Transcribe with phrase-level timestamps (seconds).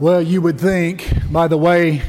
[0.00, 2.00] Well, you would think, by the way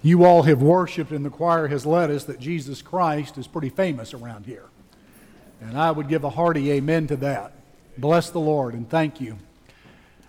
[0.00, 3.68] you all have worshiped and the choir has led us, that Jesus Christ is pretty
[3.68, 4.64] famous around here.
[5.60, 7.52] And I would give a hearty amen to that.
[7.98, 9.36] Bless the Lord and thank you.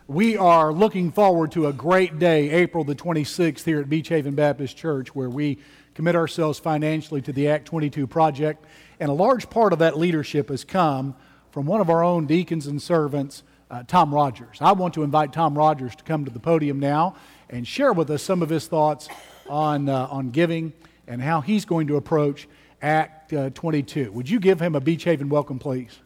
[0.08, 4.36] We are looking forward to a great day, April the 26th, here at Beach Haven
[4.36, 5.60] Baptist Church, where we
[5.94, 8.66] commit ourselves financially to the Act 22 project.
[9.00, 11.16] And a large part of that leadership has come
[11.52, 14.58] from one of our own deacons and servants, uh, Tom Rogers.
[14.62, 17.16] I want to invite Tom Rogers to come to the podium now
[17.50, 19.10] and share with us some of his thoughts
[19.50, 20.74] on, uh, on giving
[21.08, 22.48] and how he's going to approach
[22.82, 24.12] Act uh, 22.
[24.12, 26.00] Would you give him a Beach Haven welcome, please?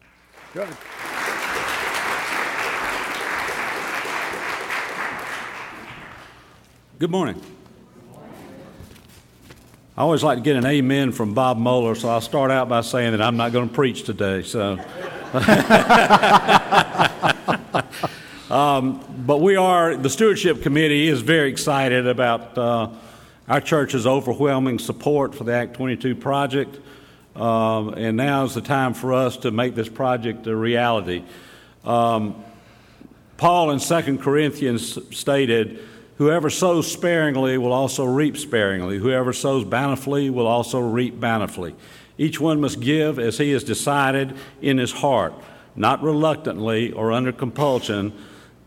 [0.54, 0.68] Good.
[6.98, 7.42] Good morning.
[9.94, 12.80] I always like to get an amen from Bob Moeller, so I'll start out by
[12.80, 14.42] saying that I'm not going to preach today.
[14.42, 14.78] So.
[18.50, 22.90] um, but we are, the Stewardship Committee is very excited about uh,
[23.48, 26.78] our church's overwhelming support for the Act 22 project.
[27.34, 31.24] Um, and now is the time for us to make this project a reality.
[31.82, 32.44] Um,
[33.38, 35.82] Paul in 2 Corinthians stated,
[36.18, 38.98] Whoever sows sparingly will also reap sparingly.
[38.98, 41.74] Whoever sows bountifully will also reap bountifully.
[42.18, 45.34] Each one must give as he has decided in his heart,
[45.74, 48.12] not reluctantly or under compulsion,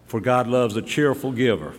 [0.07, 1.73] for God loves a cheerful giver.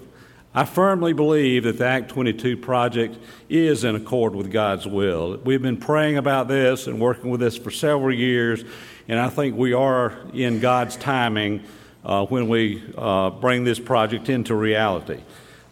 [0.55, 3.19] I firmly believe that the Act 22 project
[3.51, 5.37] is in accord with God's will.
[5.45, 8.65] We've been praying about this and working with this for several years,
[9.07, 11.63] and I think we are in God's timing
[12.07, 15.21] uh, when we uh, bring this project into reality.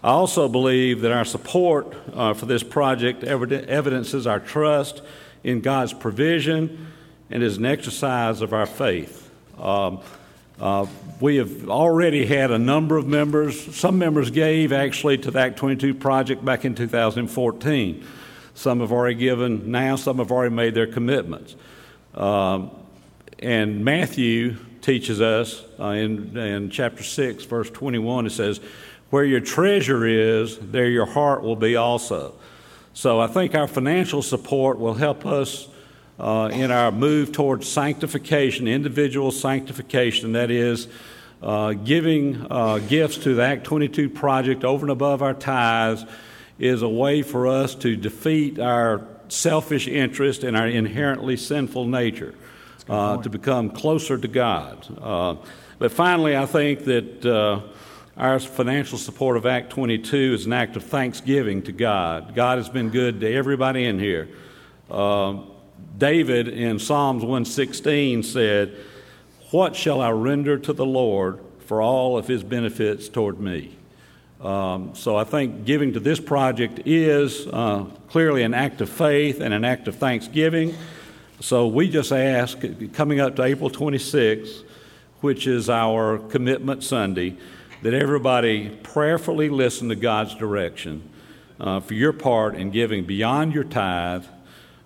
[0.03, 5.01] I also believe that our support uh, for this project evidences our trust
[5.45, 6.89] in God's provision
[7.31, 9.31] and is an exercise of our faith.
[9.59, 10.01] Um,
[10.61, 10.87] uh,
[11.21, 13.77] we have already had a number of members.
[13.77, 18.05] Some members gave actually to the Act 22 project back in 2014.
[18.55, 21.57] Some have already given now, some have already made their commitments.
[22.15, 22.71] Um,
[23.41, 28.61] and Matthew teaches us uh, in, in chapter 6, verse 21, it says,
[29.11, 32.35] Where your treasure is, there your heart will be also.
[32.97, 35.67] So I think our financial support will help us
[36.21, 40.87] uh, in our move towards sanctification, individual sanctification, that is,
[41.43, 46.07] uh, giving uh, gifts to the Act 22 project over and above our tithes
[46.61, 52.33] is a way for us to defeat our selfish interest and our inherently sinful nature,
[52.89, 54.87] uh, to become closer to God.
[55.03, 55.35] Uh,
[55.81, 57.61] but finally, I think that uh,
[58.17, 62.35] our financial support of Act 22 is an act of thanksgiving to God.
[62.35, 64.29] God has been good to everybody in here.
[64.89, 65.39] Uh,
[65.99, 68.77] David in Psalms 116 said,
[69.51, 73.77] What shall I render to the Lord for all of his benefits toward me?
[74.41, 79.41] Um, so I think giving to this project is uh, clearly an act of faith
[79.41, 80.75] and an act of thanksgiving.
[81.41, 82.59] So we just ask,
[82.93, 84.63] coming up to April 26th,
[85.21, 87.37] which is our commitment Sunday,
[87.85, 91.07] that everybody prayerfully listen to God's direction
[91.61, 94.25] uh, for your part in giving beyond your tithe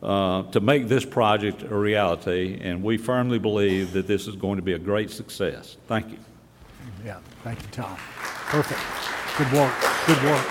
[0.03, 4.56] uh, to make this project a reality, and we firmly believe that this is going
[4.56, 5.76] to be a great success.
[5.87, 6.19] Thank you.
[7.04, 7.97] Yeah, thank you, Tom.
[8.16, 8.81] Perfect.
[9.38, 9.75] Good work.
[10.04, 10.47] Good work.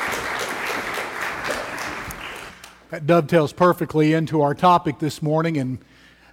[2.92, 5.80] That dovetails perfectly into our topic this morning in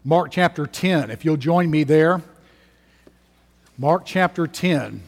[0.04, 1.10] Mark chapter 10.
[1.10, 2.22] If you'll join me there,
[3.76, 5.02] Mark chapter 10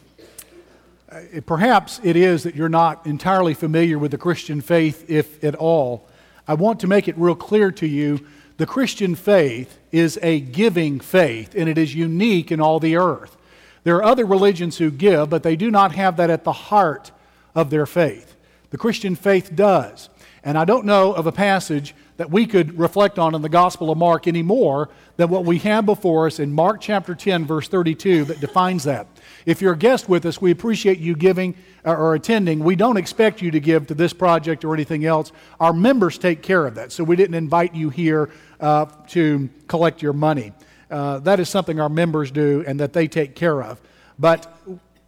[1.09, 5.55] Uh, perhaps it is that you're not entirely familiar with the Christian faith, if at
[5.55, 6.07] all.
[6.47, 8.25] I want to make it real clear to you
[8.57, 13.37] the Christian faith is a giving faith, and it is unique in all the earth.
[13.83, 17.11] There are other religions who give, but they do not have that at the heart
[17.55, 18.35] of their faith.
[18.71, 20.09] The Christian faith does.
[20.47, 23.91] And I don't know of a passage that we could reflect on in the Gospel
[23.91, 24.87] of Mark any more
[25.17, 29.07] than what we have before us in Mark chapter 10, verse 32, that defines that.
[29.45, 31.53] If you're a guest with us, we appreciate you giving
[31.85, 32.59] uh, or attending.
[32.59, 35.33] We don't expect you to give to this project or anything else.
[35.59, 38.29] Our members take care of that, so we didn't invite you here
[38.61, 40.53] uh, to collect your money.
[40.89, 43.81] Uh, that is something our members do and that they take care of.
[44.17, 44.57] But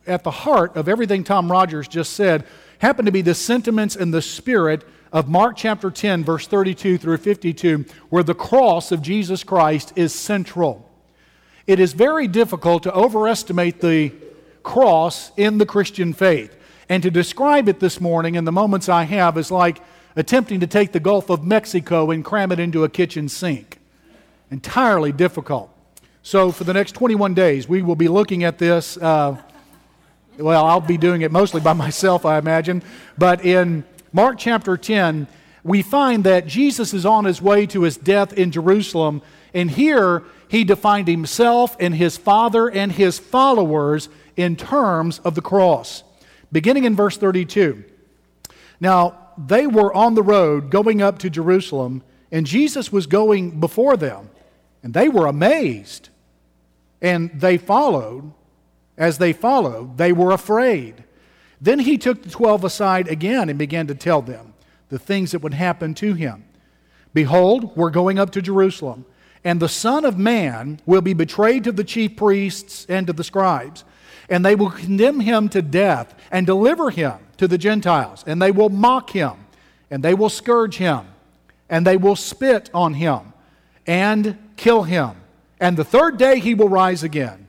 [0.05, 2.45] at the heart of everything Tom Rogers just said
[2.79, 7.17] happened to be the sentiments and the spirit of Mark chapter 10, verse 32 through
[7.17, 10.89] 52, where the cross of Jesus Christ is central.
[11.65, 14.11] It is very difficult to overestimate the
[14.63, 16.55] cross in the Christian faith.
[16.89, 19.81] And to describe it this morning in the moments I have is like
[20.15, 23.79] attempting to take the Gulf of Mexico and cram it into a kitchen sink.
[24.49, 25.71] Entirely difficult.
[26.23, 29.37] So, for the next 21 days, we will be looking at this uh,
[30.37, 32.83] Well, I'll be doing it mostly by myself, I imagine.
[33.17, 35.27] But in Mark chapter 10,
[35.63, 39.21] we find that Jesus is on his way to his death in Jerusalem.
[39.53, 45.41] And here he defined himself and his Father and his followers in terms of the
[45.41, 46.03] cross.
[46.51, 47.83] Beginning in verse 32.
[48.79, 52.01] Now, they were on the road going up to Jerusalem,
[52.31, 54.29] and Jesus was going before them.
[54.81, 56.09] And they were amazed.
[57.01, 58.33] And they followed.
[58.97, 61.05] As they followed, they were afraid.
[61.61, 64.53] Then he took the twelve aside again and began to tell them
[64.89, 66.45] the things that would happen to him.
[67.13, 69.05] Behold, we're going up to Jerusalem,
[69.43, 73.23] and the Son of Man will be betrayed to the chief priests and to the
[73.23, 73.83] scribes,
[74.29, 78.51] and they will condemn him to death and deliver him to the Gentiles, and they
[78.51, 79.33] will mock him,
[79.91, 81.07] and they will scourge him,
[81.69, 83.33] and they will spit on him,
[83.85, 85.11] and kill him.
[85.59, 87.47] And the third day he will rise again.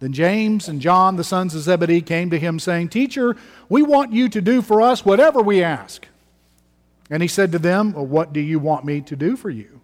[0.00, 3.36] Then James and John, the sons of Zebedee, came to him, saying, Teacher,
[3.68, 6.08] we want you to do for us whatever we ask.
[7.10, 9.80] And he said to them, well, What do you want me to do for you?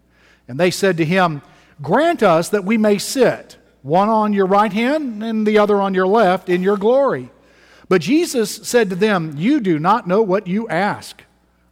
[0.48, 1.42] And they said to him,
[1.82, 5.92] Grant us that we may sit, one on your right hand and the other on
[5.92, 7.30] your left, in your glory.
[7.88, 11.22] But Jesus said to them, You do not know what you ask.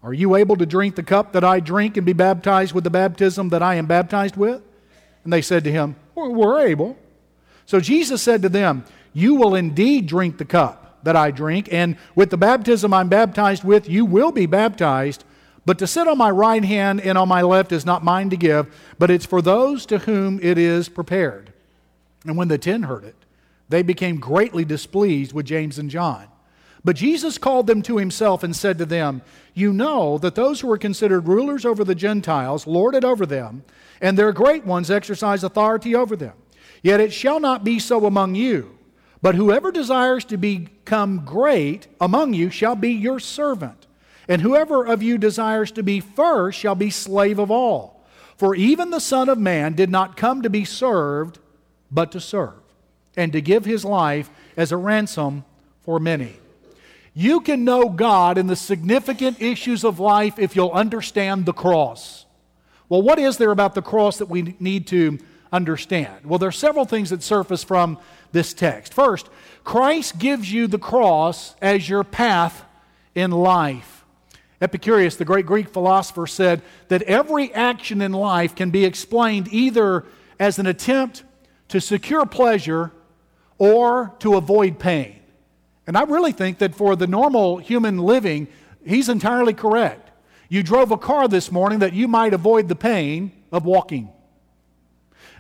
[0.02, 2.91] Are you able to drink the cup that I drink and be baptized with the
[2.91, 4.61] baptism that I am baptized with?
[5.25, 6.99] And they said to him, We're able.
[7.66, 11.96] So Jesus said to them, You will indeed drink the cup that I drink, and
[12.14, 15.25] with the baptism I'm baptized with, you will be baptized.
[15.66, 18.37] But to sit on my right hand and on my left is not mine to
[18.37, 21.52] give, but it's for those to whom it is prepared.
[22.26, 23.16] And when the ten heard it,
[23.69, 26.26] they became greatly displeased with James and John.
[26.84, 29.22] But Jesus called them to himself and said to them,
[29.55, 33.64] You know that those who are considered rulers over the Gentiles lord it over them,
[34.02, 36.34] and their great ones exercise authority over them.
[36.84, 38.78] Yet it shall not be so among you.
[39.22, 43.86] But whoever desires to become great among you shall be your servant.
[44.28, 48.04] And whoever of you desires to be first shall be slave of all.
[48.36, 51.38] For even the Son of Man did not come to be served,
[51.90, 52.60] but to serve,
[53.16, 55.44] and to give his life as a ransom
[55.84, 56.34] for many.
[57.14, 62.26] You can know God in the significant issues of life if you'll understand the cross.
[62.90, 65.19] Well, what is there about the cross that we need to
[65.54, 66.26] understand?
[66.26, 67.98] Well, there are several things that surface from
[68.32, 68.92] this text.
[68.92, 69.28] First,
[69.62, 72.64] Christ gives you the cross as your path
[73.14, 74.04] in life.
[74.60, 80.04] Epicurus, the great Greek philosopher, said that every action in life can be explained either
[80.40, 81.22] as an attempt
[81.68, 82.90] to secure pleasure
[83.56, 85.20] or to avoid pain.
[85.86, 88.48] And I really think that for the normal human living,
[88.84, 90.10] he's entirely correct.
[90.48, 94.10] You drove a car this morning that you might avoid the pain of walking.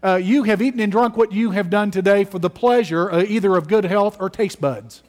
[0.04, 3.22] Uh, you have eaten and drunk what you have done today for the pleasure uh,
[3.22, 5.02] either of good health or taste buds.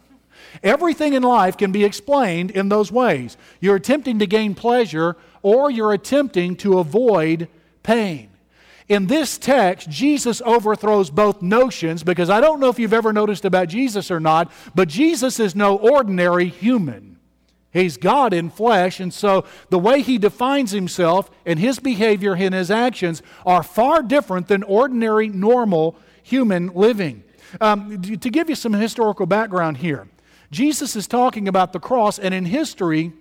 [0.64, 3.36] Everything in life can be explained in those ways.
[3.60, 7.50] You're attempting to gain pleasure or you're attempting to avoid
[7.84, 8.30] pain.
[8.88, 13.44] In this text, Jesus overthrows both notions because I don't know if you've ever noticed
[13.44, 17.15] about Jesus or not, but Jesus is no ordinary human.
[17.76, 22.56] He's God in flesh, and so the way he defines himself and his behavior and
[22.56, 27.26] his actions are far different than ordinary, normal human living.
[27.60, 30.08] Um, to give you some historical background here,
[30.52, 33.12] Jesus is talking about the cross, and in history,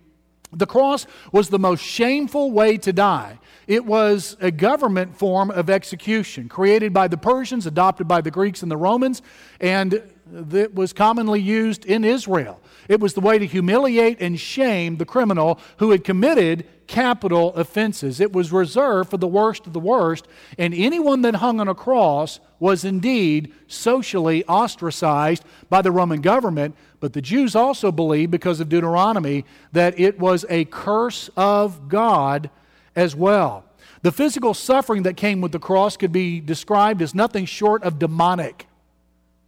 [0.53, 3.41] the cross was the most shameful way to die.
[3.67, 8.63] It was a government form of execution created by the Persians, adopted by the Greeks
[8.63, 9.21] and the Romans,
[9.61, 12.61] and that was commonly used in Israel.
[12.89, 18.21] It was the way to humiliate and shame the criminal who had committed capital offenses.
[18.21, 21.75] It was reserved for the worst of the worst, and anyone that hung on a
[21.75, 26.77] cross was indeed socially ostracized by the Roman government.
[27.01, 32.51] But the Jews also believed, because of Deuteronomy, that it was a curse of God
[32.95, 33.65] as well.
[34.03, 37.99] The physical suffering that came with the cross could be described as nothing short of
[37.99, 38.67] demonic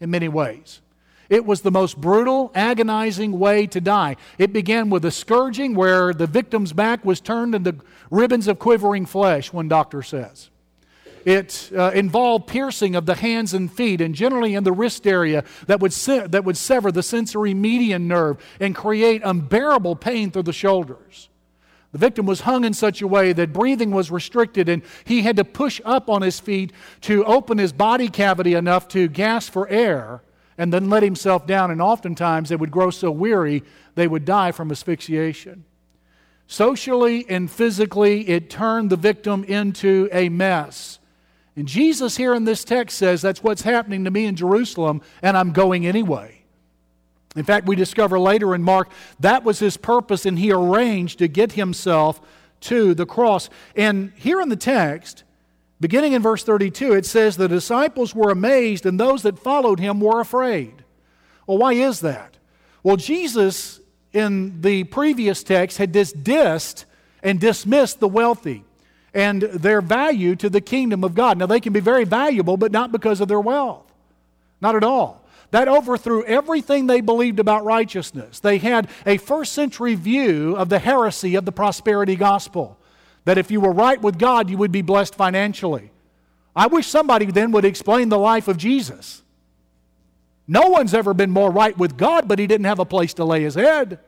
[0.00, 0.80] in many ways.
[1.28, 4.16] It was the most brutal, agonizing way to die.
[4.38, 7.76] It began with a scourging where the victim's back was turned into
[8.10, 10.50] ribbons of quivering flesh, one doctor says.
[11.24, 15.42] It uh, involved piercing of the hands and feet, and generally in the wrist area
[15.66, 20.44] that would, se- that would sever the sensory median nerve and create unbearable pain through
[20.44, 21.28] the shoulders.
[21.90, 25.36] The victim was hung in such a way that breathing was restricted, and he had
[25.36, 29.68] to push up on his feet to open his body cavity enough to gasp for
[29.68, 30.22] air
[30.58, 31.70] and then let himself down.
[31.70, 33.62] And oftentimes they would grow so weary
[33.94, 35.64] they would die from asphyxiation.
[36.46, 41.00] Socially and physically, it turned the victim into a mess.
[41.56, 45.36] And Jesus, here in this text, says, That's what's happening to me in Jerusalem, and
[45.36, 46.42] I'm going anyway.
[47.34, 51.28] In fact, we discover later in Mark that was his purpose, and he arranged to
[51.28, 52.20] get himself
[52.60, 53.50] to the cross.
[53.74, 55.24] And here in the text,
[55.80, 60.00] beginning in verse 32, it says, The disciples were amazed, and those that followed him
[60.00, 60.84] were afraid.
[61.46, 62.36] Well, why is that?
[62.82, 63.80] Well, Jesus
[64.12, 66.86] in the previous text had dismissed
[67.22, 68.64] and dismissed the wealthy
[69.12, 71.38] and their value to the kingdom of God.
[71.38, 73.90] Now, they can be very valuable, but not because of their wealth.
[74.60, 75.24] Not at all.
[75.50, 78.40] That overthrew everything they believed about righteousness.
[78.40, 82.78] They had a first century view of the heresy of the prosperity gospel
[83.26, 85.90] that if you were right with God, you would be blessed financially.
[86.54, 89.20] I wish somebody then would explain the life of Jesus.
[90.48, 93.24] No one's ever been more right with God, but he didn't have a place to
[93.24, 93.98] lay his head.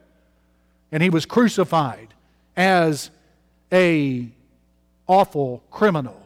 [0.93, 2.15] And he was crucified
[2.57, 3.11] as
[3.73, 4.29] a
[5.09, 6.23] awful criminal.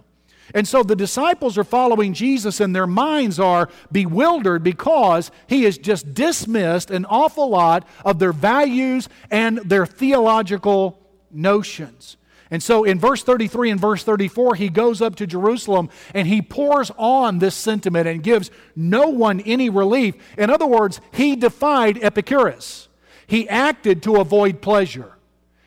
[0.54, 5.78] And so the disciples are following Jesus and their minds are bewildered because he has
[5.78, 12.18] just dismissed an awful lot of their values and their theological notions.
[12.52, 16.42] And so in verse 33 and verse 34, he goes up to Jerusalem and he
[16.42, 20.16] pours on this sentiment and gives no one any relief.
[20.36, 22.88] In other words, he defied Epicurus.
[23.26, 25.16] He acted to avoid pleasure,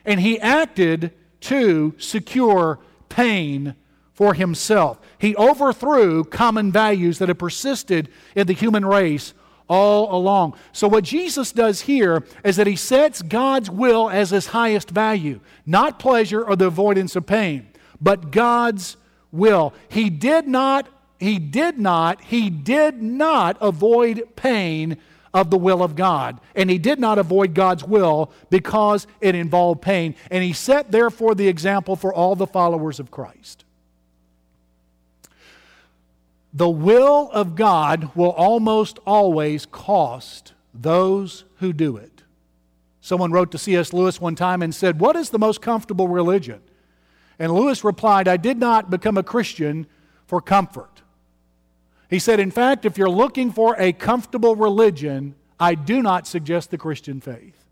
[0.05, 1.11] and he acted
[1.41, 2.77] to secure
[3.09, 3.73] pain
[4.13, 4.99] for himself.
[5.17, 9.33] He overthrew common values that have persisted in the human race
[9.67, 10.55] all along.
[10.71, 15.39] So, what Jesus does here is that he sets God's will as his highest value,
[15.65, 17.67] not pleasure or the avoidance of pain,
[17.99, 18.97] but God's
[19.31, 19.73] will.
[19.89, 20.87] He did not,
[21.19, 24.97] he did not, he did not avoid pain
[25.33, 26.39] of the will of God.
[26.55, 30.15] And he did not avoid God's will because it involved pain.
[30.31, 33.64] And he set, therefore, the example for all the followers of Christ.
[36.55, 42.23] The will of God will almost always cost those who do it.
[43.01, 43.91] Someone wrote to C.S.
[43.91, 46.61] Lewis one time and said, What is the most comfortable religion?
[47.37, 49.85] And Lewis replied, I did not become a Christian
[50.27, 51.01] for comfort.
[52.09, 56.71] He said, In fact, if you're looking for a comfortable religion, I do not suggest
[56.71, 57.65] the Christian faith.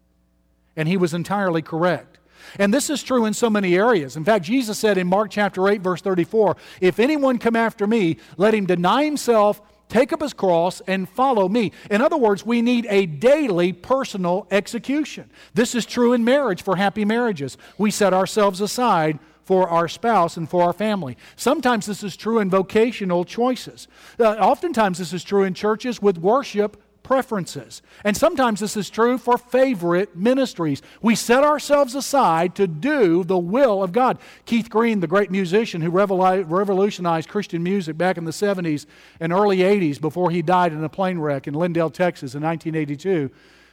[0.76, 2.18] And he was entirely correct.
[2.60, 4.16] And this is true in so many areas.
[4.16, 8.18] In fact, Jesus said in Mark chapter 8, verse 34, If anyone come after me,
[8.38, 11.72] let him deny himself, take up his cross, and follow me.
[11.92, 15.30] In other words, we need a daily personal execution.
[15.54, 17.58] This is true in marriage for happy marriages.
[17.78, 21.18] We set ourselves aside for our spouse and for our family.
[21.36, 23.88] Sometimes this is true in vocational choices.
[24.20, 27.82] Uh, oftentimes, this is true in churches with worship preferences.
[28.04, 30.82] And sometimes this is true for favorite ministries.
[31.02, 34.18] We set ourselves aside to do the will of God.
[34.46, 38.86] Keith Green, the great musician who revolutionized Christian music back in the 70s
[39.20, 43.30] and early 80s before he died in a plane wreck in Lindale, Texas in 1982,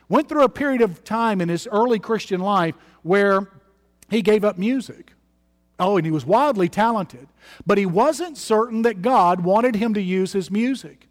[0.09, 3.49] went through a period of time in his early Christian life where
[4.11, 5.13] he gave up music.
[5.79, 7.29] Oh, and he was wildly talented,
[7.65, 11.07] but he wasn't certain that God wanted him to use his music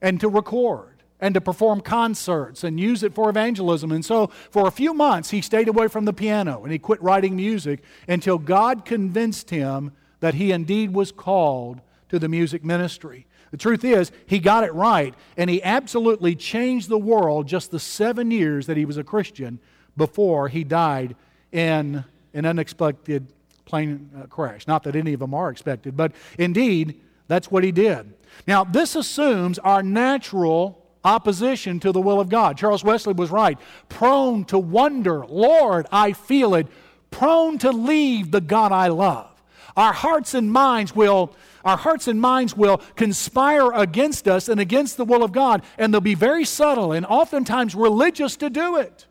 [0.00, 0.93] and to record
[1.24, 3.90] and to perform concerts and use it for evangelism.
[3.92, 7.02] And so, for a few months, he stayed away from the piano and he quit
[7.02, 13.26] writing music until God convinced him that he indeed was called to the music ministry.
[13.52, 17.80] The truth is, he got it right, and he absolutely changed the world just the
[17.80, 19.60] seven years that he was a Christian
[19.96, 21.16] before he died
[21.52, 22.04] in
[22.34, 23.32] an unexpected
[23.64, 24.66] plane uh, crash.
[24.66, 28.12] Not that any of them are expected, but indeed, that's what he did.
[28.46, 32.56] Now, this assumes our natural opposition to the will of God.
[32.56, 33.58] Charles Wesley was right.
[33.88, 36.66] Prone to wonder, Lord, I feel it.
[37.10, 39.30] Prone to leave the God I love.
[39.76, 41.34] Our hearts and minds will
[41.64, 45.92] our hearts and minds will conspire against us and against the will of God, and
[45.92, 49.06] they'll be very subtle and oftentimes religious to do it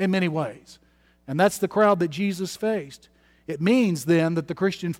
[0.00, 0.80] in many ways.
[1.28, 3.08] And that's the crowd that Jesus faced.
[3.46, 4.96] It means then that the Christian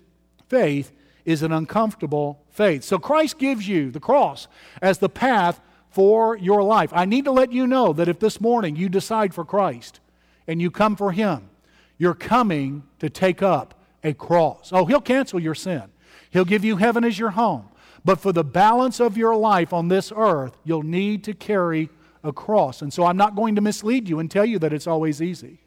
[0.47, 0.93] faith
[1.25, 2.83] is an uncomfortable faith.
[2.83, 4.47] So Christ gives you the cross
[4.81, 5.59] as the path
[5.89, 6.91] for your life.
[6.93, 9.99] I need to let you know that if this morning you decide for Christ
[10.47, 11.49] and you come for Him,
[11.97, 14.71] you're coming to take up a cross.
[14.71, 15.83] Oh, He'll cancel your sin,
[16.29, 17.69] He'll give you heaven as your home.
[18.05, 21.89] But for the balance of your life on this earth, you'll need to carry
[22.23, 22.81] a cross.
[22.81, 25.59] And so I'm not going to mislead you and tell you that it's always easy.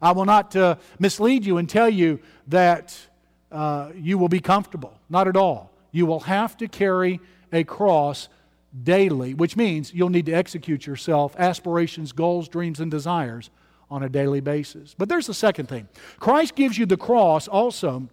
[0.00, 2.96] I will not uh, mislead you and tell you that
[3.50, 4.98] uh, you will be comfortable.
[5.08, 5.70] Not at all.
[5.92, 7.20] You will have to carry
[7.52, 8.28] a cross
[8.82, 13.50] daily, which means you'll need to execute yourself, aspirations, goals, dreams, and desires
[13.90, 14.94] on a daily basis.
[14.96, 18.08] But there's the second thing Christ gives you the cross also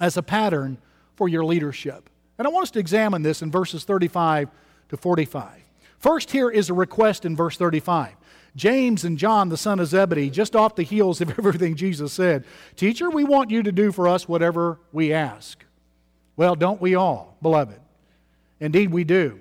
[0.00, 0.78] as a pattern
[1.16, 2.08] for your leadership.
[2.38, 4.48] And I want us to examine this in verses 35
[4.90, 5.50] to 45.
[5.98, 8.14] First, here is a request in verse 35.
[8.54, 12.44] James and John, the son of Zebedee, just off the heels of everything Jesus said,
[12.76, 15.64] Teacher, we want you to do for us whatever we ask.
[16.36, 17.80] Well, don't we all, beloved?
[18.60, 19.40] Indeed, we do.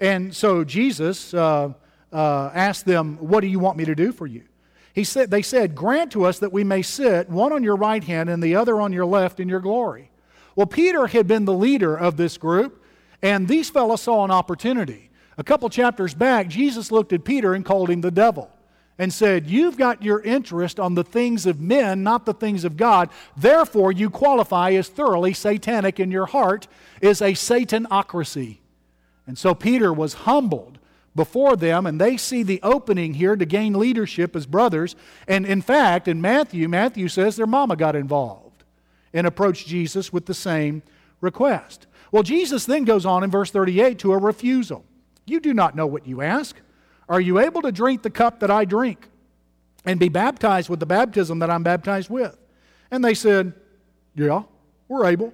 [0.00, 1.74] And so Jesus uh,
[2.12, 4.44] uh, asked them, What do you want me to do for you?
[4.92, 8.02] He said, they said, Grant to us that we may sit, one on your right
[8.02, 10.10] hand and the other on your left in your glory.
[10.56, 12.82] Well, Peter had been the leader of this group,
[13.22, 15.10] and these fellows saw an opportunity.
[15.38, 18.50] A couple chapters back, Jesus looked at Peter and called him the devil
[18.98, 22.76] and said, You've got your interest on the things of men, not the things of
[22.76, 23.10] God.
[23.36, 26.66] Therefore, you qualify as thoroughly satanic in your heart,
[27.00, 28.59] is a Satanocracy.
[29.30, 30.80] And so Peter was humbled
[31.14, 34.96] before them, and they see the opening here to gain leadership as brothers.
[35.28, 38.64] And in fact, in Matthew, Matthew says their mama got involved
[39.14, 40.82] and approached Jesus with the same
[41.20, 41.86] request.
[42.10, 44.84] Well, Jesus then goes on in verse 38 to a refusal.
[45.26, 46.56] You do not know what you ask.
[47.08, 49.06] Are you able to drink the cup that I drink
[49.84, 52.36] and be baptized with the baptism that I'm baptized with?
[52.90, 53.52] And they said,
[54.16, 54.42] Yeah,
[54.88, 55.32] we're able.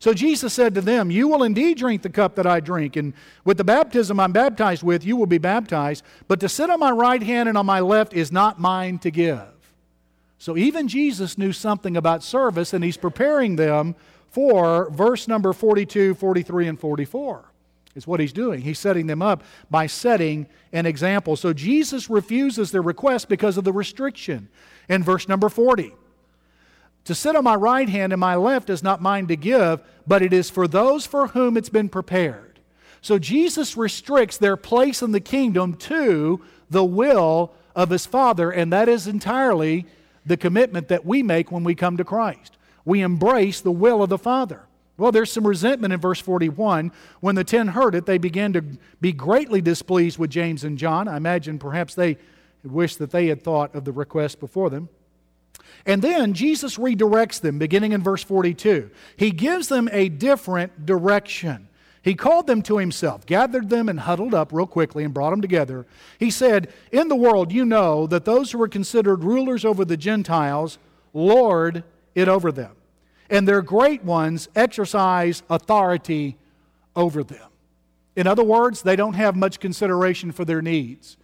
[0.00, 3.14] So Jesus said to them, You will indeed drink the cup that I drink, and
[3.44, 6.04] with the baptism I'm baptized with, you will be baptized.
[6.28, 9.10] But to sit on my right hand and on my left is not mine to
[9.10, 9.42] give.
[10.38, 13.96] So even Jesus knew something about service, and he's preparing them
[14.30, 17.44] for verse number 42, 43, and 44
[17.94, 18.60] is what he's doing.
[18.60, 21.34] He's setting them up by setting an example.
[21.34, 24.48] So Jesus refuses their request because of the restriction
[24.88, 25.92] in verse number 40.
[27.08, 30.20] To sit on my right hand and my left is not mine to give, but
[30.20, 32.60] it is for those for whom it's been prepared.
[33.00, 38.70] So Jesus restricts their place in the kingdom to the will of his Father, and
[38.74, 39.86] that is entirely
[40.26, 42.58] the commitment that we make when we come to Christ.
[42.84, 44.66] We embrace the will of the Father.
[44.98, 46.92] Well, there's some resentment in verse 41.
[47.20, 48.60] When the ten heard it, they began to
[49.00, 51.08] be greatly displeased with James and John.
[51.08, 52.18] I imagine perhaps they
[52.62, 54.90] wished that they had thought of the request before them.
[55.88, 58.90] And then Jesus redirects them, beginning in verse 42.
[59.16, 61.66] He gives them a different direction.
[62.02, 65.40] He called them to himself, gathered them, and huddled up real quickly and brought them
[65.40, 65.86] together.
[66.18, 69.96] He said, In the world, you know that those who are considered rulers over the
[69.96, 70.78] Gentiles
[71.14, 71.82] lord
[72.14, 72.72] it over them,
[73.30, 76.36] and their great ones exercise authority
[76.94, 77.48] over them.
[78.14, 81.16] In other words, they don't have much consideration for their needs.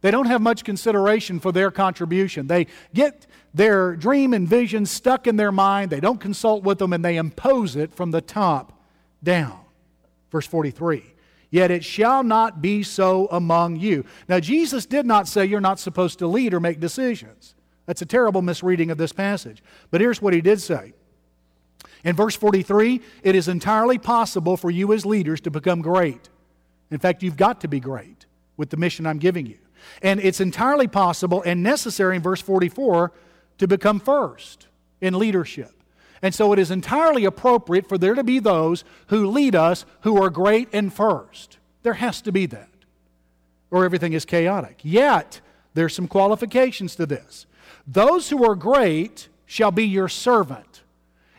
[0.00, 2.46] They don't have much consideration for their contribution.
[2.46, 6.92] They get their dream and vision stuck in their mind, they don't consult with them,
[6.92, 8.80] and they impose it from the top
[9.22, 9.58] down.
[10.30, 11.04] Verse 43
[11.50, 14.04] Yet it shall not be so among you.
[14.28, 17.56] Now, Jesus did not say you're not supposed to lead or make decisions.
[17.86, 19.60] That's a terrible misreading of this passage.
[19.90, 20.92] But here's what he did say.
[22.04, 26.28] In verse 43, it is entirely possible for you as leaders to become great.
[26.92, 29.58] In fact, you've got to be great with the mission I'm giving you.
[30.02, 33.12] And it's entirely possible and necessary in verse 44
[33.58, 34.66] to become first
[35.00, 35.72] in leadership.
[36.22, 40.22] And so it is entirely appropriate for there to be those who lead us who
[40.22, 41.58] are great and first.
[41.82, 42.68] There has to be that,
[43.70, 44.80] or everything is chaotic.
[44.82, 45.40] Yet,
[45.72, 47.46] there's some qualifications to this.
[47.86, 50.82] Those who are great shall be your servant.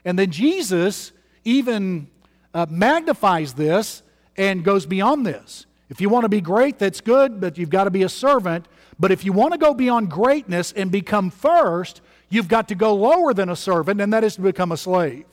[0.03, 1.11] And then Jesus
[1.43, 2.07] even
[2.53, 4.01] uh, magnifies this
[4.35, 5.65] and goes beyond this.
[5.91, 8.65] If you want to be great, that's good, but you've got to be a servant.
[8.97, 11.99] But if you want to go beyond greatness and become first,
[12.29, 15.25] you've got to go lower than a servant, and that is to become a slave.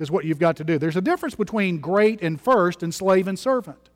[0.00, 0.78] Is what you've got to do.
[0.78, 3.88] There's a difference between great and first, and slave and servant.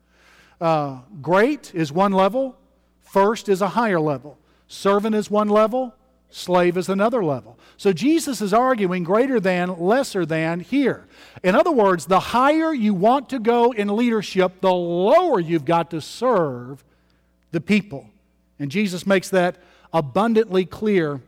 [0.61, 2.55] Uh, great is one level,
[3.01, 4.37] first is a higher level.
[4.69, 5.93] Servant is one level,
[6.29, 7.57] slave is another level.
[7.77, 11.05] So Jesus is arguing greater than, lesser than here.
[11.43, 15.91] In other words, the higher you want to go in leadership, the lower you've got
[15.91, 16.83] to serve
[17.51, 18.09] the people.
[18.59, 19.57] And Jesus makes that
[19.93, 21.21] abundantly clear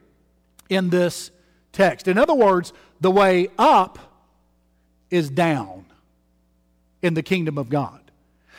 [0.69, 1.31] in this
[1.71, 2.07] text.
[2.07, 3.99] In other words, the way up
[5.09, 5.85] is down
[7.01, 7.99] in the kingdom of God.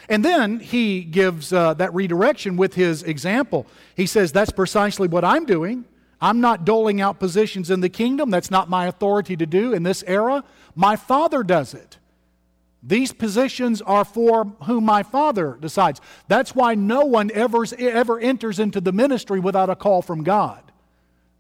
[0.09, 3.67] And then he gives uh, that redirection with his example.
[3.95, 5.85] He says, That's precisely what I'm doing.
[6.21, 8.31] I'm not doling out positions in the kingdom.
[8.31, 10.45] That's not my authority to do in this era.
[10.75, 11.99] My Father does it.
[12.83, 16.01] These positions are for whom my Father decides.
[16.29, 20.63] That's why no one ever, ever enters into the ministry without a call from God.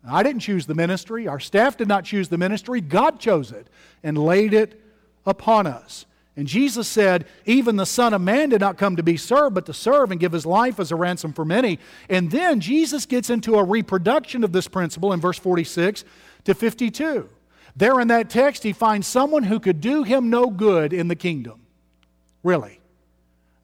[0.06, 1.28] I didn't choose the ministry.
[1.28, 2.80] Our staff did not choose the ministry.
[2.80, 3.68] God chose it
[4.02, 4.80] and laid it
[5.26, 6.06] upon us.
[6.38, 9.66] And Jesus said, Even the Son of Man did not come to be served, but
[9.66, 11.80] to serve and give his life as a ransom for many.
[12.08, 16.04] And then Jesus gets into a reproduction of this principle in verse 46
[16.44, 17.28] to 52.
[17.74, 21.16] There in that text, he finds someone who could do him no good in the
[21.16, 21.66] kingdom.
[22.44, 22.78] Really.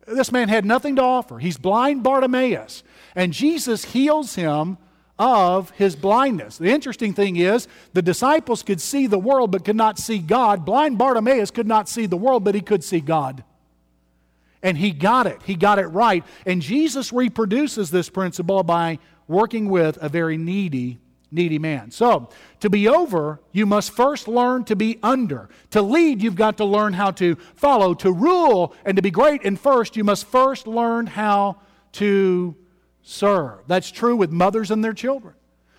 [0.08, 1.38] This man had nothing to offer.
[1.38, 2.82] He's blind Bartimaeus.
[3.14, 4.78] And Jesus heals him
[5.18, 6.58] of his blindness.
[6.58, 10.64] The interesting thing is, the disciples could see the world but could not see God.
[10.64, 13.44] Blind Bartimaeus could not see the world, but he could see God.
[14.62, 15.40] And he got it.
[15.44, 16.24] He got it right.
[16.46, 18.98] And Jesus reproduces this principle by
[19.28, 20.98] working with a very needy,
[21.30, 21.90] needy man.
[21.90, 25.48] So, to be over, you must first learn to be under.
[25.70, 27.94] To lead, you've got to learn how to follow.
[27.94, 31.56] To rule and to be great and first, you must first learn how
[31.92, 32.56] to
[33.04, 33.60] serve.
[33.68, 35.34] That's true with mothers and their children.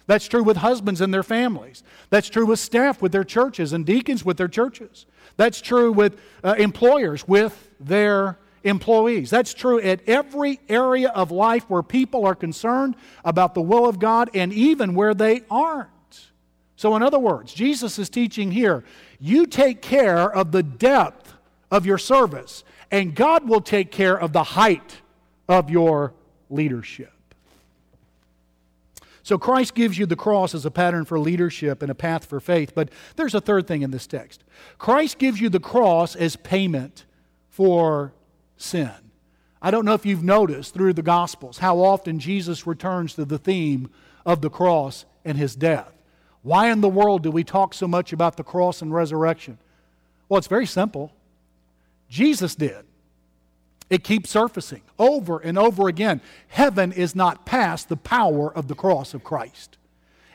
[0.08, 1.84] That's true with husbands and their families.
[2.12, 5.08] That's true with staff with their churches and deacons with their churches.
[5.36, 9.32] That's true with uh, employers with their employees.
[9.32, 13.98] That's true at every area of life where people are concerned about the will of
[13.98, 15.90] God and even where they aren't.
[16.76, 18.84] So, in other words, Jesus is teaching here
[19.20, 21.34] you take care of the depth
[21.72, 25.02] of your service, and God will take care of the height
[25.48, 26.14] of your
[26.50, 27.15] leadership.
[29.26, 32.40] So Christ gives you the cross as a pattern for leadership and a path for
[32.40, 32.76] faith.
[32.76, 34.44] But there's a third thing in this text
[34.78, 37.06] Christ gives you the cross as payment
[37.50, 38.14] for
[38.56, 38.92] sin.
[39.64, 43.40] I don't know if you've noticed through the Gospels how often Jesus returns to the
[43.40, 43.90] theme
[44.28, 45.92] of the cross and his death.
[46.44, 49.58] Why in the world do we talk so much about the cross and resurrection?
[50.30, 51.12] Well, it's very simple.
[52.10, 52.86] Jesus did.
[53.90, 56.22] It keeps surfacing over and over again.
[56.48, 59.78] Heaven is not past the power of the cross of Christ.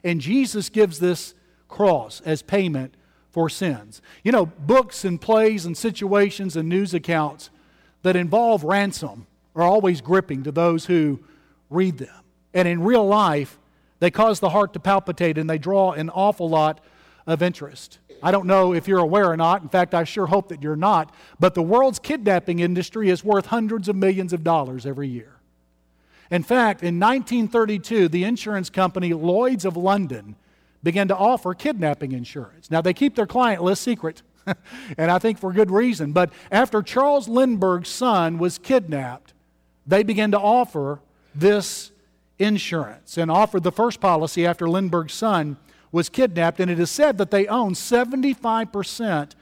[0.04, 1.34] And Jesus gives this
[1.68, 2.94] cross as payment
[3.30, 4.00] for sins.
[4.22, 7.50] You know, books and plays and situations and news accounts
[8.02, 11.20] that involve ransom are always gripping to those who
[11.68, 12.22] read them.
[12.54, 13.58] And in real life,
[13.98, 16.80] they cause the heart to palpitate and they draw an awful lot
[17.26, 17.98] of interest.
[18.22, 19.62] I don't know if you're aware or not.
[19.62, 21.14] In fact, I sure hope that you're not.
[21.38, 25.33] But the world's kidnapping industry is worth hundreds of millions of dollars every year.
[26.30, 30.37] In fact, in 1932, the insurance company Lloyd's of London
[30.83, 32.70] began to offer kidnapping insurance.
[32.70, 34.22] Now, they keep their client list secret,
[34.96, 36.12] and I think for good reason.
[36.12, 39.35] But after Charles Lindbergh's son was kidnapped,
[39.87, 41.00] they began to offer
[41.35, 41.90] this
[42.38, 45.56] insurance and offered the first policy after Lindbergh's son
[45.92, 49.33] was kidnapped, and it is said that they own 75%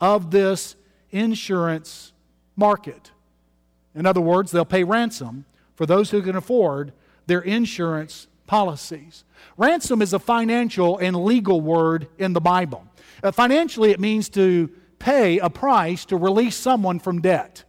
[0.00, 0.76] of this
[1.10, 2.12] insurance
[2.56, 3.10] market.
[3.94, 5.44] In other words, they'll pay ransom
[5.74, 6.92] for those who can afford
[7.26, 9.24] their insurance policies.
[9.56, 12.86] Ransom is a financial and legal word in the Bible.
[13.22, 17.64] Uh, financially, it means to pay a price to release someone from debt.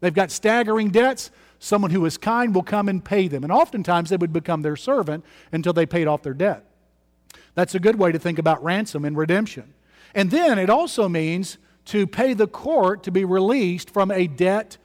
[0.00, 1.30] They've got staggering debts.
[1.58, 3.42] Someone who is kind will come and pay them.
[3.42, 6.66] And oftentimes they would become their servant until they paid off their debt.
[7.54, 9.74] That's a good way to think about ransom and redemption.
[10.14, 14.78] And then it also means to pay the court to be released from a debt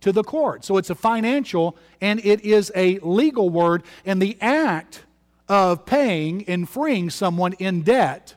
[0.00, 0.64] to the court.
[0.64, 3.82] So it's a financial and it is a legal word.
[4.04, 5.04] And the act
[5.48, 8.34] of paying and freeing someone in debt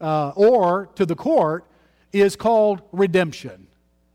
[0.00, 1.64] uh, or to the court
[2.12, 3.68] is called redemption.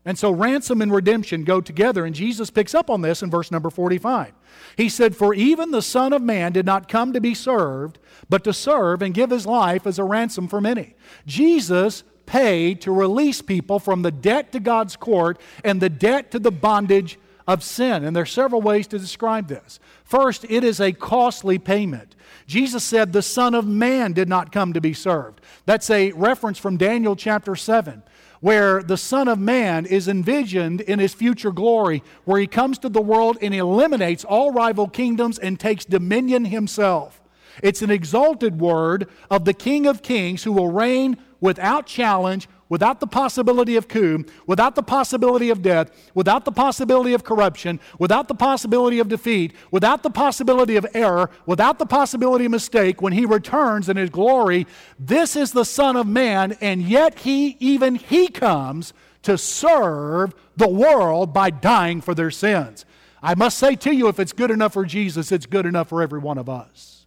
[0.08, 3.50] And so ransom and redemption go together, and Jesus picks up on this in verse
[3.50, 4.32] number 45.
[4.74, 8.42] He said, For even the Son of Man did not come to be served, but
[8.44, 10.94] to serve and give his life as a ransom for many.
[11.26, 16.38] Jesus paid to release people from the debt to God's court and the debt to
[16.38, 18.02] the bondage of sin.
[18.02, 19.78] And there are several ways to describe this.
[20.04, 22.16] First, it is a costly payment.
[22.46, 25.42] Jesus said, The Son of Man did not come to be served.
[25.66, 28.02] That's a reference from Daniel chapter 7
[28.40, 32.88] where the Son of Man is envisioned in his future glory, where he comes to
[32.88, 37.20] the world and eliminates all rival kingdoms and takes dominion himself.
[37.62, 43.00] It's an exalted word of the King of Kings who will reign without challenge, without
[43.00, 48.28] the possibility of coup, without the possibility of death, without the possibility of corruption, without
[48.28, 53.12] the possibility of defeat, without the possibility of error, without the possibility of mistake, when
[53.12, 54.66] he returns in his glory,
[54.98, 60.68] this is the Son of Man, and yet he, even he comes to serve the
[60.68, 62.84] world by dying for their sins.
[63.22, 66.02] I must say to you, if it's good enough for Jesus, it's good enough for
[66.02, 67.06] every one of us.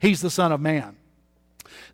[0.00, 0.96] He's the Son of Man.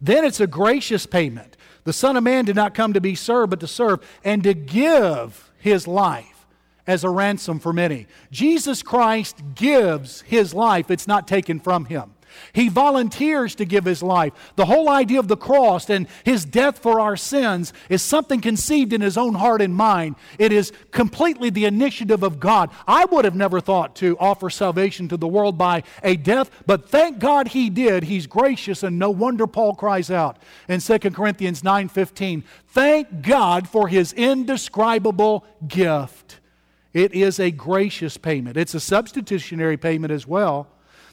[0.00, 1.56] Then it's a gracious payment.
[1.84, 4.54] The Son of Man did not come to be served, but to serve and to
[4.54, 6.46] give his life
[6.86, 8.06] as a ransom for many.
[8.30, 12.13] Jesus Christ gives his life, it's not taken from him.
[12.52, 14.32] He volunteers to give his life.
[14.56, 18.92] The whole idea of the cross and his death for our sins is something conceived
[18.92, 20.16] in his own heart and mind.
[20.38, 22.70] It is completely the initiative of God.
[22.86, 26.88] I would have never thought to offer salvation to the world by a death, but
[26.88, 28.04] thank God he did.
[28.04, 33.88] He's gracious and no wonder Paul cries out in 2 Corinthians 9:15, "Thank God for
[33.88, 36.40] his indescribable gift."
[36.92, 38.56] It is a gracious payment.
[38.56, 40.68] It's a substitutionary payment as well.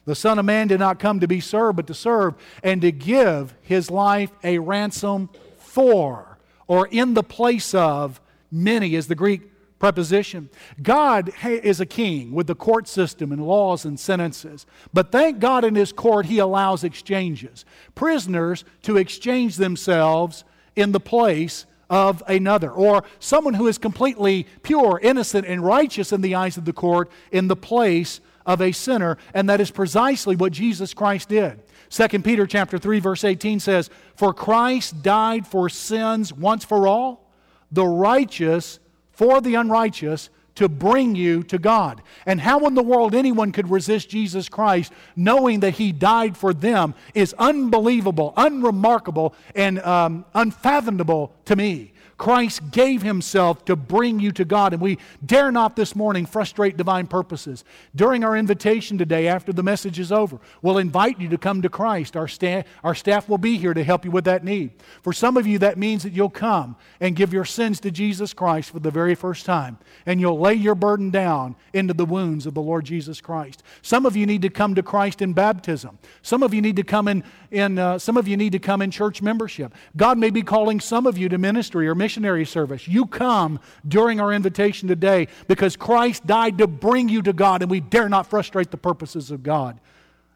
[0.06, 2.34] The Son of Man did not come to be served, but to serve
[2.64, 6.38] and to give his life a ransom for,
[6.68, 8.20] or in the place of,
[8.52, 10.50] many, is the Greek preposition.
[10.82, 14.66] God is a king with the court system and laws and sentences.
[14.94, 17.66] But thank God in his court, he allows exchanges.
[17.96, 20.44] Prisoners to exchange themselves
[20.76, 26.22] in the place of another, or someone who is completely pure, innocent, and righteous in
[26.22, 30.36] the eyes of the court in the place of a sinner, and that is precisely
[30.36, 31.62] what Jesus Christ did.
[31.90, 37.30] 2 Peter chapter 3 verse 18 says, "For Christ died for sins once for all,
[37.72, 38.80] the righteous
[39.12, 42.02] for the unrighteous, to bring you to God.
[42.26, 46.54] And how in the world anyone could resist Jesus Christ knowing that He died for
[46.54, 51.91] them is unbelievable, unremarkable, and um, unfathomable to me.
[52.22, 56.78] Christ gave himself to bring you to God, and we dare not this morning frustrate
[56.78, 57.64] divine purposes.
[57.96, 61.68] During our invitation today, after the message is over, we'll invite you to come to
[61.70, 62.16] Christ.
[62.16, 64.70] Our, sta- our staff will be here to help you with that need.
[65.02, 68.36] For some of you, that means that you'll come and give your sins to Jesus
[68.36, 72.46] Christ for the very first time, and you'll lay your burden down into the wounds
[72.46, 73.64] of the Lord Jesus Christ.
[73.82, 75.98] Some of you need to come to Christ in baptism.
[76.22, 78.82] Some of you need to come in, in uh, some of you need to come
[78.82, 79.74] in church membership.
[79.98, 82.88] God may be calling some of you to ministry or missionary service.
[82.88, 87.70] You come during our invitation today because Christ died to bring you to God, and
[87.70, 89.80] we dare not frustrate the purposes of God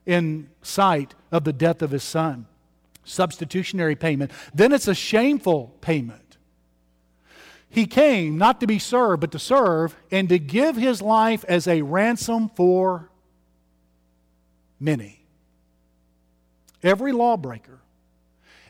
[0.05, 2.45] in sight of the death of his son.
[3.05, 4.31] Substitutionary payment.
[4.53, 6.37] Then it's a shameful payment.
[7.69, 11.67] He came not to be served, but to serve and to give his life as
[11.67, 13.09] a ransom for
[14.79, 15.24] many.
[16.85, 17.79] Every lawbreaker,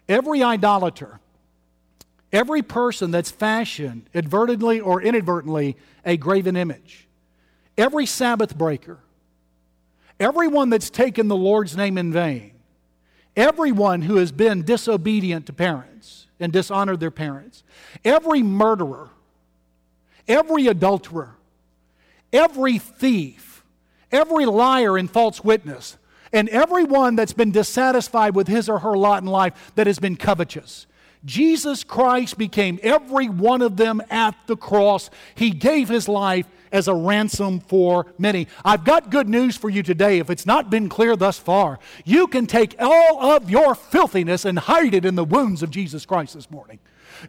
[0.09, 1.19] every idolater,
[2.35, 7.07] Every person that's fashioned, advertently or inadvertently, a graven image.
[7.77, 8.99] Every Sabbath breaker.
[10.19, 12.51] Everyone that's taken the Lord's name in vain.
[13.37, 17.63] Everyone who has been disobedient to parents and dishonored their parents.
[18.03, 19.11] Every murderer.
[20.27, 21.37] Every adulterer.
[22.33, 23.63] Every thief.
[24.11, 25.97] Every liar and false witness.
[26.35, 30.17] And everyone that's been dissatisfied with his or her lot in life that has been
[30.17, 30.85] covetous
[31.25, 35.09] Jesus Christ became every one of them at the cross.
[35.33, 38.47] He gave his life as a ransom for many.
[38.63, 40.19] I've got good news for you today.
[40.19, 44.59] If it's not been clear thus far, you can take all of your filthiness and
[44.59, 46.79] hide it in the wounds of Jesus Christ this morning.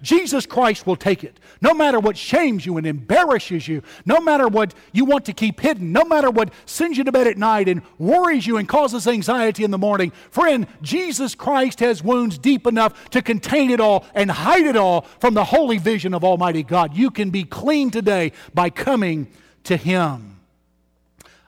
[0.02, 1.38] Jesus Christ will take it.
[1.60, 5.60] No matter what shames you and embarrasses you, no matter what you want to keep
[5.60, 9.06] hidden, no matter what sends you to bed at night and worries you and causes
[9.06, 14.04] anxiety in the morning, friend, Jesus Christ has wounds deep enough to contain it all
[14.14, 16.94] and hide it all from the holy vision of Almighty God.
[16.94, 19.28] You can be clean today by coming
[19.64, 20.40] to Him.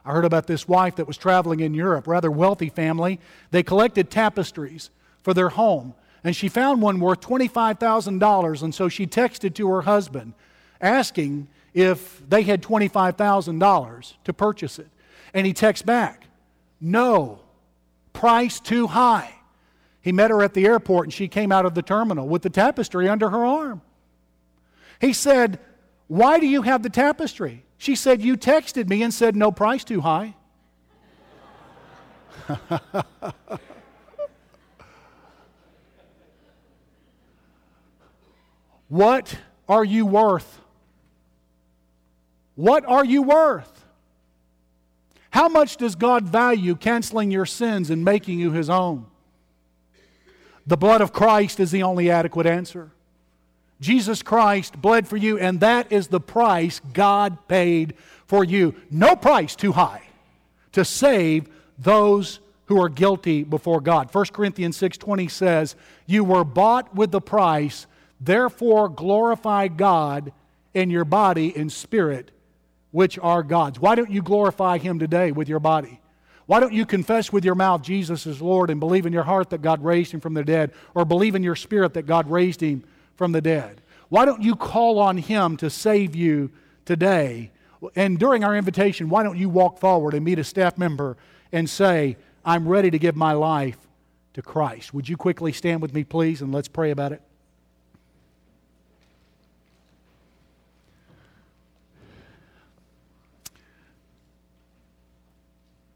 [0.05, 3.19] I heard about this wife that was traveling in Europe, rather wealthy family.
[3.51, 4.89] They collected tapestries
[5.21, 8.63] for their home and she found one worth $25,000.
[8.63, 10.33] And so she texted to her husband
[10.81, 14.89] asking if they had $25,000 to purchase it.
[15.33, 16.25] And he texts back,
[16.81, 17.39] No,
[18.13, 19.35] price too high.
[20.01, 22.49] He met her at the airport and she came out of the terminal with the
[22.49, 23.81] tapestry under her arm.
[24.99, 25.59] He said,
[26.07, 27.63] Why do you have the tapestry?
[27.77, 30.35] She said, You texted me and said, No price too high.
[38.89, 40.59] What are you worth?
[42.55, 43.85] What are you worth?
[45.29, 49.05] How much does God value canceling your sins and making you his own?
[50.67, 52.91] The blood of Christ is the only adequate answer.
[53.79, 57.93] Jesus Christ bled for you, and that is the price God paid
[58.25, 58.75] for you.
[58.91, 60.03] No price too high
[60.73, 61.47] to save
[61.77, 64.11] those who are guilty before God.
[64.11, 65.75] 1 Corinthians 6:20 says,
[66.05, 67.87] "You were bought with the price,
[68.19, 70.33] Therefore, glorify God
[70.73, 72.31] in your body and spirit,
[72.91, 73.79] which are God's.
[73.79, 75.99] Why don't you glorify Him today with your body?
[76.45, 79.51] Why don't you confess with your mouth Jesus is Lord and believe in your heart
[79.51, 82.61] that God raised Him from the dead, or believe in your spirit that God raised
[82.61, 82.83] Him
[83.15, 83.81] from the dead?
[84.09, 86.51] Why don't you call on Him to save you
[86.85, 87.51] today?
[87.95, 91.17] And during our invitation, why don't you walk forward and meet a staff member
[91.51, 93.77] and say, I'm ready to give my life
[94.33, 94.93] to Christ?
[94.93, 97.21] Would you quickly stand with me, please, and let's pray about it?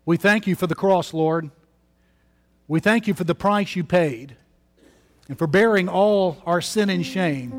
[0.05, 1.49] We thank you for the cross, Lord.
[2.67, 4.35] We thank you for the price you paid
[5.29, 7.53] and for bearing all our sin and shame.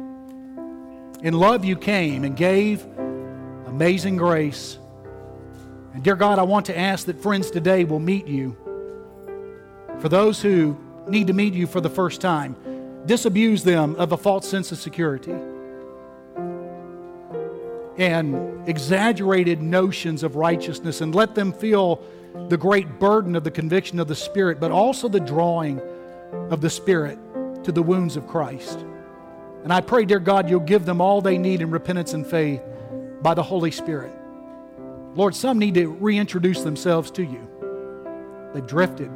[1.22, 2.84] In love, you came and gave
[3.66, 4.78] Amazing Grace.
[5.94, 8.54] And dear God, I want to ask that friends today will meet you.
[10.00, 10.76] For those who
[11.08, 12.56] need to meet you for the first time,
[13.06, 15.34] disabuse them of a false sense of security
[17.96, 22.02] and exaggerated notions of righteousness and let them feel
[22.48, 25.80] the great burden of the conviction of the Spirit, but also the drawing
[26.50, 27.18] of the Spirit
[27.64, 28.84] to the wounds of Christ.
[29.62, 32.60] And I pray, dear God, you'll give them all they need in repentance and faith
[33.22, 34.12] by the Holy Spirit.
[35.14, 37.48] Lord, some need to reintroduce themselves to you.
[38.52, 39.10] They've drifted,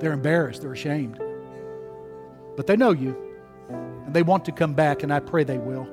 [0.00, 1.20] they're embarrassed, they're ashamed.
[2.56, 3.16] But they know you,
[3.68, 5.86] and they want to come back, and I pray they will.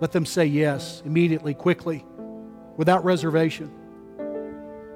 [0.00, 2.04] Let them say yes immediately, quickly,
[2.76, 3.72] without reservation.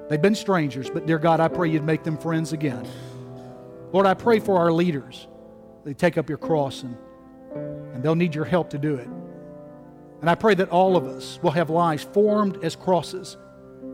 [0.09, 2.87] They've been strangers, but dear God, I pray you'd make them friends again.
[3.91, 5.27] Lord, I pray for our leaders.
[5.83, 6.97] They take up your cross and,
[7.93, 9.07] and they'll need your help to do it.
[10.21, 13.37] And I pray that all of us will have lives formed as crosses.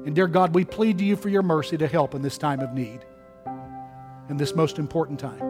[0.06, 2.62] And dear God, we plead to you for your mercy to help in this time
[2.62, 3.01] of need,
[4.30, 5.41] in this most important time.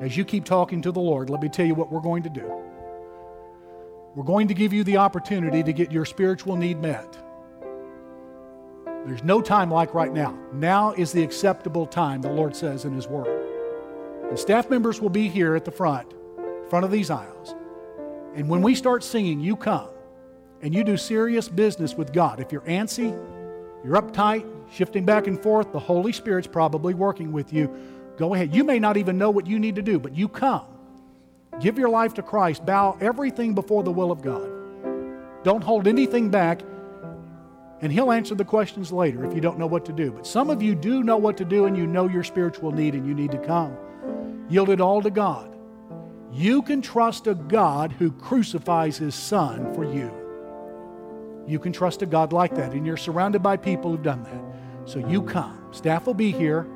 [0.00, 2.30] As you keep talking to the Lord, let me tell you what we're going to
[2.30, 2.50] do.
[4.14, 7.18] We're going to give you the opportunity to get your spiritual need met.
[9.06, 10.38] There's no time like right now.
[10.52, 13.28] Now is the acceptable time, the Lord says in His Word.
[14.30, 16.14] And staff members will be here at the front,
[16.70, 17.54] front of these aisles.
[18.34, 19.88] And when we start singing, you come
[20.62, 22.40] and you do serious business with God.
[22.40, 23.10] If you're antsy,
[23.84, 27.70] you're uptight, shifting back and forth, the Holy Spirit's probably working with you.
[28.16, 28.54] Go ahead.
[28.54, 30.64] You may not even know what you need to do, but you come.
[31.60, 32.64] Give your life to Christ.
[32.64, 34.50] Bow everything before the will of God.
[35.44, 36.62] Don't hold anything back
[37.84, 40.10] and He'll answer the questions later if you don't know what to do.
[40.10, 42.94] But some of you do know what to do and you know your spiritual need
[42.94, 43.76] and you need to come.
[44.48, 45.54] Yield it all to God.
[46.32, 50.10] You can trust a God who crucifies His Son for you.
[51.46, 54.88] You can trust a God like that, and you're surrounded by people who've done that.
[54.90, 55.68] So you come.
[55.70, 56.66] Staff will be here.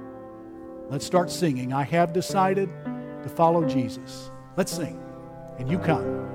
[0.90, 1.73] Let's start singing.
[1.73, 2.68] I have decided
[3.23, 4.31] to follow Jesus.
[4.59, 5.03] Let's sing.
[5.59, 6.29] And you come.